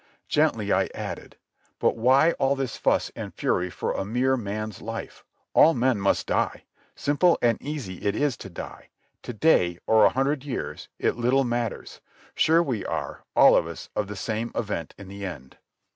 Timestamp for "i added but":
0.73-1.95